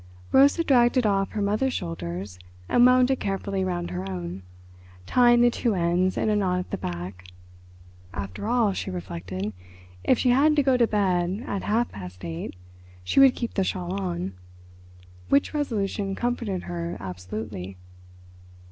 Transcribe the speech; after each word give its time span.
Rosa 0.31 0.63
dragged 0.63 0.97
it 0.97 1.05
off 1.05 1.29
her 1.33 1.43
mother's 1.43 1.75
shoulders 1.75 2.39
and 2.67 2.83
wound 2.87 3.11
it 3.11 3.19
carefully 3.19 3.63
round 3.63 3.91
her 3.91 4.09
own, 4.09 4.41
tying 5.05 5.41
the 5.41 5.51
two 5.51 5.75
ends 5.75 6.17
in 6.17 6.27
a 6.27 6.35
knot 6.35 6.57
at 6.57 6.71
the 6.71 6.77
back. 6.79 7.25
After 8.11 8.47
all, 8.47 8.73
she 8.73 8.89
reflected, 8.89 9.53
if 10.03 10.17
she 10.17 10.31
had 10.31 10.55
to 10.55 10.63
go 10.63 10.75
to 10.75 10.87
bed 10.87 11.43
at 11.45 11.61
half 11.61 11.91
past 11.91 12.25
eight 12.25 12.55
she 13.03 13.19
would 13.19 13.35
keep 13.35 13.53
the 13.53 13.63
shawl 13.63 13.93
on. 14.01 14.33
Which 15.29 15.53
resolution 15.53 16.15
comforted 16.15 16.63
her 16.63 16.97
absolutely. 16.99 17.77